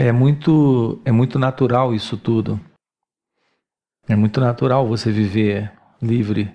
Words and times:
é 0.00 0.10
muito, 0.12 0.98
é 1.04 1.12
muito 1.12 1.38
natural 1.38 1.94
isso 1.94 2.16
tudo. 2.16 2.58
É 4.08 4.16
muito 4.16 4.40
natural 4.40 4.88
você 4.88 5.12
viver 5.12 5.70
livre 6.00 6.50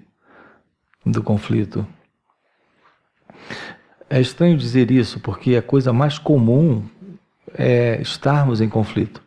do 1.06 1.22
conflito. 1.22 1.88
É 4.10 4.20
estranho 4.20 4.58
dizer 4.58 4.90
isso 4.90 5.20
porque 5.20 5.56
a 5.56 5.62
coisa 5.62 5.94
mais 5.94 6.18
comum 6.18 6.90
é 7.54 8.02
estarmos 8.02 8.62
em 8.62 8.68
conflito. 8.68 9.22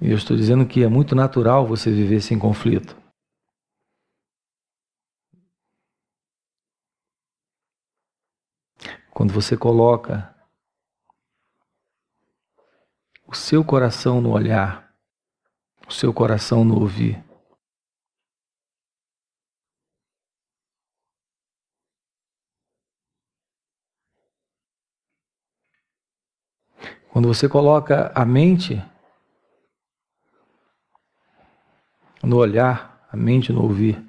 E 0.00 0.10
eu 0.10 0.16
estou 0.16 0.34
dizendo 0.34 0.64
que 0.64 0.82
é 0.82 0.88
muito 0.88 1.14
natural 1.14 1.66
você 1.66 1.90
viver 1.90 2.22
sem 2.22 2.38
conflito. 2.38 2.96
Quando 9.14 9.32
você 9.32 9.56
coloca 9.56 10.34
o 13.24 13.34
seu 13.34 13.64
coração 13.64 14.20
no 14.20 14.32
olhar, 14.32 14.92
o 15.86 15.92
seu 15.92 16.12
coração 16.12 16.64
no 16.64 16.80
ouvir, 16.80 17.24
Quando 27.14 27.28
você 27.28 27.48
coloca 27.48 28.10
a 28.12 28.24
mente 28.24 28.74
no 32.20 32.38
olhar, 32.38 33.06
a 33.08 33.16
mente 33.16 33.52
no 33.52 33.62
ouvir, 33.62 34.04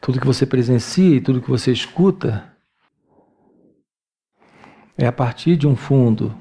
tudo 0.00 0.20
que 0.20 0.26
você 0.26 0.46
presencia 0.46 1.16
e 1.16 1.20
tudo 1.20 1.42
que 1.42 1.50
você 1.50 1.72
escuta 1.72 2.53
é 4.96 5.06
a 5.06 5.12
partir 5.12 5.56
de 5.56 5.66
um 5.66 5.76
fundo. 5.76 6.32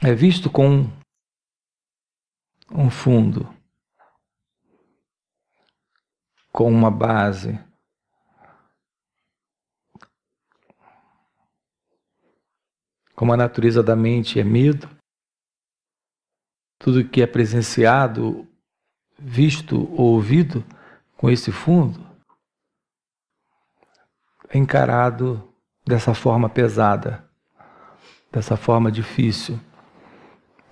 É 0.00 0.14
visto 0.14 0.50
com 0.50 0.84
um 2.70 2.90
fundo, 2.90 3.48
com 6.52 6.70
uma 6.70 6.90
base. 6.90 7.58
Como 13.14 13.32
a 13.32 13.36
natureza 13.36 13.82
da 13.82 13.96
mente 13.96 14.38
é 14.38 14.44
medo, 14.44 14.86
tudo 16.78 17.08
que 17.08 17.22
é 17.22 17.26
presenciado, 17.26 18.46
visto 19.18 19.90
ou 19.92 20.12
ouvido 20.12 20.62
com 21.16 21.30
esse 21.30 21.50
fundo 21.50 22.15
encarado 24.52 25.52
dessa 25.84 26.14
forma 26.14 26.48
pesada, 26.48 27.28
dessa 28.30 28.56
forma 28.56 28.90
difícil, 28.90 29.58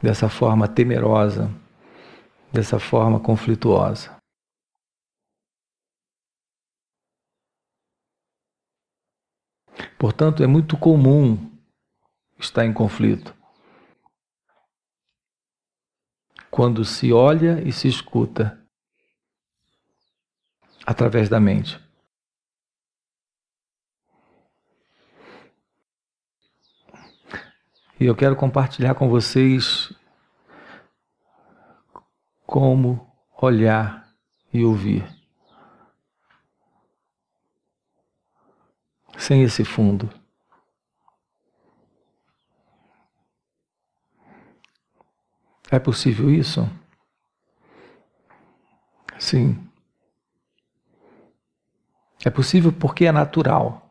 dessa 0.02 0.28
forma 0.28 0.68
temerosa, 0.68 1.50
dessa 2.52 2.78
forma 2.78 3.18
conflituosa. 3.20 4.14
Portanto, 9.98 10.42
é 10.42 10.46
muito 10.46 10.76
comum 10.76 11.50
estar 12.38 12.64
em 12.64 12.72
conflito. 12.72 13.34
quando 16.54 16.84
se 16.84 17.12
olha 17.12 17.60
e 17.68 17.72
se 17.72 17.88
escuta 17.88 18.56
através 20.86 21.28
da 21.28 21.40
mente. 21.40 21.80
E 27.98 28.06
eu 28.06 28.14
quero 28.16 28.34
compartilhar 28.34 28.94
com 28.94 29.08
vocês 29.08 29.92
como 32.44 33.08
olhar 33.40 34.08
e 34.52 34.64
ouvir. 34.64 35.04
Sem 39.16 39.42
esse 39.42 39.64
fundo. 39.64 40.10
É 45.70 45.78
possível 45.78 46.30
isso? 46.30 46.68
Sim. 49.18 49.68
É 52.24 52.30
possível 52.30 52.72
porque 52.72 53.06
é 53.06 53.12
natural. 53.12 53.83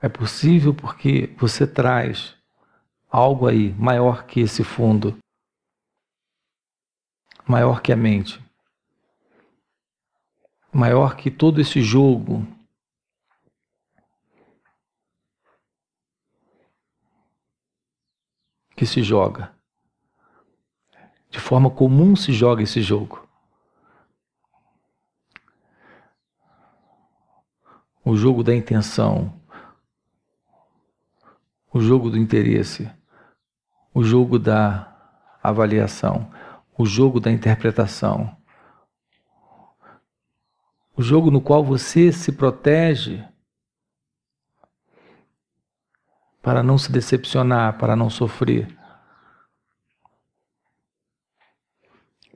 É 0.00 0.08
possível 0.08 0.72
porque 0.72 1.34
você 1.38 1.66
traz 1.66 2.36
algo 3.10 3.48
aí 3.48 3.72
maior 3.74 4.26
que 4.26 4.40
esse 4.40 4.62
fundo, 4.62 5.18
maior 7.46 7.82
que 7.82 7.92
a 7.92 7.96
mente, 7.96 8.40
maior 10.72 11.16
que 11.16 11.30
todo 11.30 11.60
esse 11.60 11.82
jogo 11.82 12.46
que 18.76 18.86
se 18.86 19.02
joga. 19.02 19.52
De 21.28 21.40
forma 21.40 21.68
comum 21.68 22.14
se 22.14 22.32
joga 22.32 22.62
esse 22.62 22.80
jogo. 22.80 23.28
O 28.04 28.16
jogo 28.16 28.44
da 28.44 28.54
intenção, 28.54 29.38
o 31.78 31.80
jogo 31.80 32.10
do 32.10 32.18
interesse, 32.18 32.90
o 33.94 34.02
jogo 34.02 34.36
da 34.36 35.16
avaliação, 35.40 36.28
o 36.76 36.84
jogo 36.84 37.20
da 37.20 37.30
interpretação, 37.30 38.36
o 40.96 41.00
jogo 41.00 41.30
no 41.30 41.40
qual 41.40 41.62
você 41.62 42.10
se 42.10 42.32
protege 42.32 43.24
para 46.42 46.64
não 46.64 46.76
se 46.76 46.90
decepcionar, 46.90 47.78
para 47.78 47.94
não 47.94 48.10
sofrer. 48.10 48.76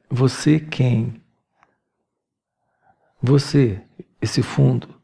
Você 0.08 0.60
quem? 0.60 1.20
Você, 3.20 3.84
esse 4.20 4.40
fundo. 4.40 5.02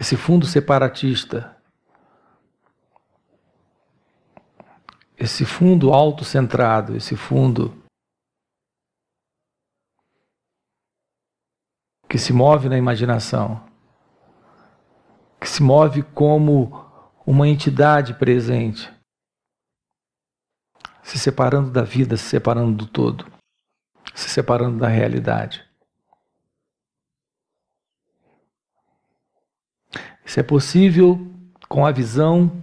Esse 0.00 0.16
fundo 0.16 0.44
separatista. 0.44 1.55
Esse 5.26 5.44
fundo 5.44 5.92
autocentrado, 5.92 6.96
esse 6.96 7.16
fundo 7.16 7.76
que 12.08 12.16
se 12.16 12.32
move 12.32 12.68
na 12.68 12.78
imaginação, 12.78 13.68
que 15.40 15.48
se 15.48 15.64
move 15.64 16.04
como 16.04 16.70
uma 17.26 17.48
entidade 17.48 18.14
presente, 18.14 18.88
se 21.02 21.18
separando 21.18 21.72
da 21.72 21.82
vida, 21.82 22.16
se 22.16 22.28
separando 22.28 22.84
do 22.84 22.86
todo, 22.86 23.26
se 24.14 24.28
separando 24.28 24.78
da 24.78 24.86
realidade. 24.86 25.68
Isso 30.24 30.38
é 30.38 30.44
possível 30.44 31.18
com 31.68 31.84
a 31.84 31.90
visão 31.90 32.62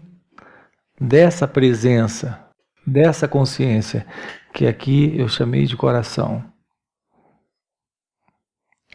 dessa 0.98 1.46
presença, 1.46 2.42
dessa 2.86 3.28
consciência, 3.28 4.06
que 4.54 4.68
aqui 4.68 5.18
eu 5.18 5.28
chamei 5.28 5.66
de 5.66 5.76
coração. 5.76 6.44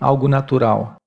Algo 0.00 0.29
natural. 0.29 0.99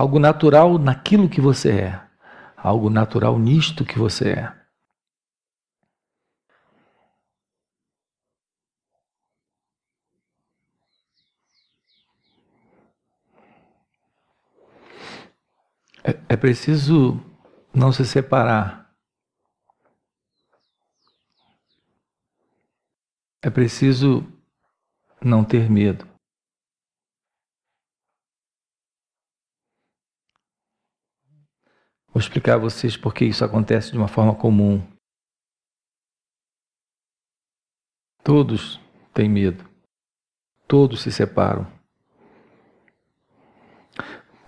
algo 0.00 0.18
natural 0.18 0.78
naquilo 0.78 1.28
que 1.28 1.40
você 1.42 1.70
é, 1.72 2.00
algo 2.56 2.88
natural 2.88 3.38
nisto 3.38 3.84
que 3.84 3.98
você 3.98 4.30
é. 4.30 4.59
É, 16.02 16.34
é 16.34 16.36
preciso 16.36 17.20
não 17.74 17.92
se 17.92 18.04
separar 18.04 18.80
É 23.42 23.48
preciso 23.48 24.20
não 25.24 25.42
ter 25.42 25.70
medo. 25.70 26.04
Vou 32.12 32.20
explicar 32.20 32.56
a 32.56 32.58
vocês 32.58 32.98
por 32.98 33.14
que 33.14 33.24
isso 33.24 33.42
acontece 33.42 33.92
de 33.92 33.96
uma 33.96 34.08
forma 34.08 34.34
comum. 34.34 34.86
Todos 38.22 38.78
têm 39.14 39.26
medo. 39.26 39.64
Todos 40.68 41.00
se 41.00 41.10
separam. 41.10 41.79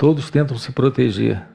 Todos 0.03 0.33
tentam 0.33 0.59
se 0.59 0.73
proteger. 0.73 1.49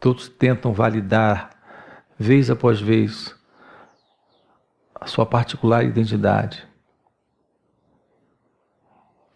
Todos 0.00 0.28
tentam 0.28 0.72
validar, 0.72 1.50
vez 2.18 2.50
após 2.50 2.80
vez, 2.80 3.32
a 4.92 5.06
sua 5.06 5.24
particular 5.24 5.84
identidade. 5.84 6.66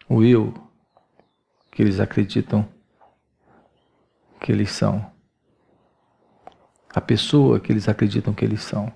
O 0.09 0.21
eu 0.21 0.53
que 1.71 1.81
eles 1.81 1.97
acreditam 1.97 2.67
que 4.41 4.51
eles 4.51 4.71
são. 4.71 5.09
A 6.93 6.99
pessoa 6.99 7.57
que 7.57 7.71
eles 7.71 7.87
acreditam 7.87 8.33
que 8.33 8.43
eles 8.43 8.61
são. 8.61 8.93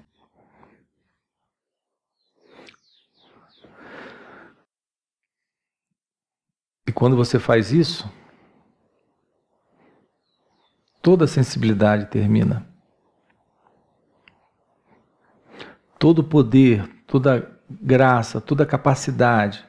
E 6.84 6.84
quando 6.95 7.17
você 7.17 7.37
faz 7.37 7.73
isso, 7.73 8.09
toda 11.01 11.25
a 11.25 11.27
sensibilidade 11.27 12.05
termina. 12.05 12.65
Todo 15.99 16.23
poder, 16.23 16.87
toda 17.05 17.59
graça, 17.69 18.39
toda 18.39 18.63
a 18.63 18.65
capacidade 18.65 19.65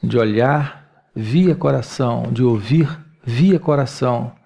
de 0.00 0.16
olhar 0.16 1.10
via 1.14 1.56
coração, 1.56 2.32
de 2.32 2.44
ouvir 2.44 3.04
via 3.24 3.58
coração, 3.58 4.36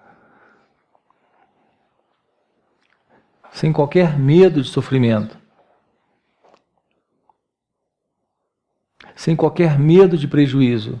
sem 3.51 3.71
qualquer 3.71 4.17
medo 4.17 4.59
de 4.63 4.69
sofrimento, 4.69 5.37
sem 9.15 9.35
qualquer 9.35 9.77
medo 9.77 10.17
de 10.17 10.27
prejuízo, 10.27 10.99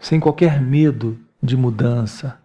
sem 0.00 0.20
qualquer 0.20 0.60
medo 0.60 1.18
de 1.42 1.56
mudança. 1.56 2.40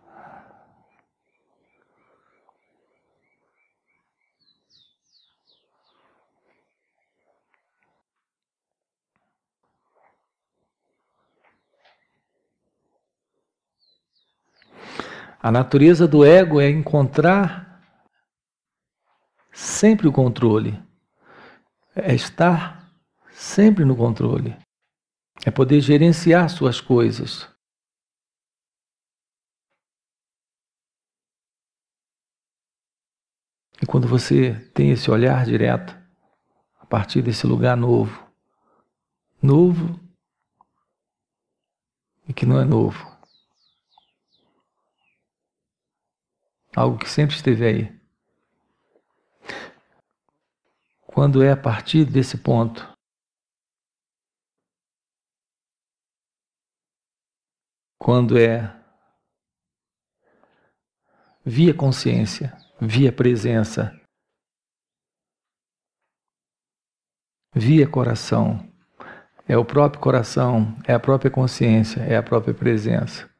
A 15.41 15.51
natureza 15.51 16.07
do 16.07 16.23
ego 16.23 16.61
é 16.61 16.69
encontrar 16.69 17.81
sempre 19.51 20.07
o 20.07 20.11
controle, 20.11 20.81
é 21.93 22.15
estar 22.15 22.89
sempre 23.29 23.83
no 23.83 23.93
controle, 23.93 24.55
é 25.45 25.51
poder 25.51 25.81
gerenciar 25.81 26.49
suas 26.49 26.79
coisas. 26.79 27.49
E 33.81 33.85
quando 33.85 34.07
você 34.07 34.53
tem 34.73 34.91
esse 34.91 35.11
olhar 35.11 35.45
direto, 35.45 35.93
a 36.79 36.85
partir 36.85 37.21
desse 37.21 37.45
lugar 37.45 37.75
novo, 37.75 38.31
novo 39.41 39.99
e 42.25 42.33
que 42.33 42.45
não 42.45 42.61
é 42.61 42.63
novo, 42.63 43.11
algo 46.73 46.97
que 46.97 47.09
sempre 47.09 47.35
esteve 47.35 47.65
aí. 47.65 48.01
Quando 51.01 51.43
é 51.43 51.51
a 51.51 51.57
partir 51.57 52.05
desse 52.05 52.37
ponto 52.37 52.92
quando 58.03 58.37
é 58.37 58.71
via 61.43 61.73
consciência, 61.73 62.55
via 62.79 63.11
presença, 63.11 63.99
via 67.55 67.87
coração. 67.87 68.71
É 69.47 69.57
o 69.57 69.65
próprio 69.65 70.01
coração, 70.01 70.77
é 70.85 70.93
a 70.93 70.99
própria 70.99 71.31
consciência, 71.31 72.01
é 72.01 72.15
a 72.15 72.23
própria 72.23 72.53
presença 72.53 73.33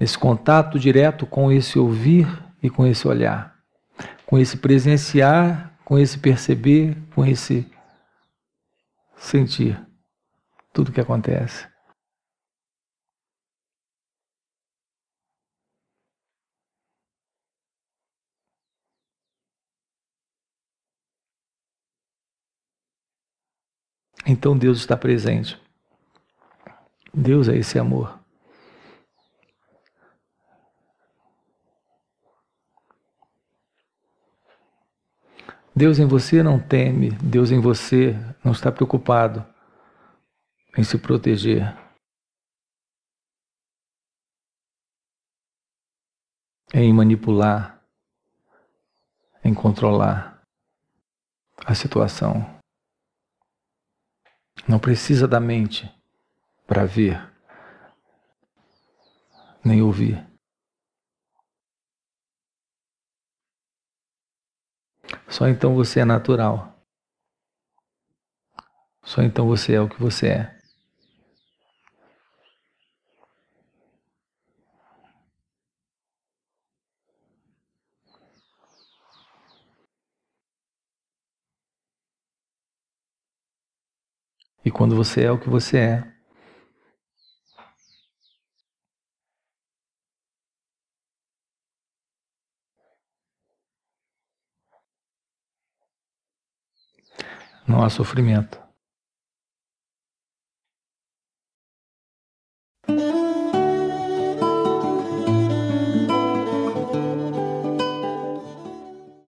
esse 0.00 0.18
contato 0.18 0.78
direto 0.78 1.26
com 1.26 1.52
esse 1.52 1.78
ouvir 1.78 2.26
e 2.62 2.70
com 2.70 2.86
esse 2.86 3.06
olhar, 3.06 3.54
com 4.24 4.38
esse 4.38 4.56
presenciar, 4.56 5.78
com 5.84 5.98
esse 5.98 6.18
perceber, 6.18 6.96
com 7.14 7.24
esse 7.24 7.70
sentir 9.14 9.78
tudo 10.72 10.90
que 10.90 11.00
acontece. 11.00 11.69
Então 24.30 24.56
Deus 24.56 24.78
está 24.78 24.96
presente. 24.96 25.60
Deus 27.12 27.48
é 27.48 27.56
esse 27.56 27.80
amor. 27.80 28.16
Deus 35.74 35.98
em 35.98 36.06
você 36.06 36.44
não 36.44 36.60
teme, 36.60 37.10
Deus 37.10 37.50
em 37.50 37.60
você 37.60 38.14
não 38.44 38.52
está 38.52 38.70
preocupado 38.70 39.44
em 40.78 40.84
se 40.84 40.96
proteger. 40.96 41.76
Em 46.72 46.92
manipular, 46.92 47.82
em 49.42 49.52
controlar 49.52 50.40
a 51.66 51.74
situação. 51.74 52.59
Não 54.68 54.78
precisa 54.78 55.26
da 55.26 55.40
mente 55.40 55.90
para 56.66 56.84
ver, 56.84 57.20
nem 59.64 59.82
ouvir. 59.82 60.24
Só 65.28 65.48
então 65.48 65.74
você 65.74 66.00
é 66.00 66.04
natural. 66.04 66.76
Só 69.02 69.22
então 69.22 69.46
você 69.46 69.74
é 69.74 69.80
o 69.80 69.88
que 69.88 70.00
você 70.00 70.28
é. 70.28 70.59
E 84.64 84.70
quando 84.70 84.94
você 84.94 85.24
é 85.24 85.30
o 85.30 85.38
que 85.38 85.48
você 85.48 85.78
é, 85.78 86.12
não 97.66 97.82
há 97.82 97.88
sofrimento. 97.88 98.69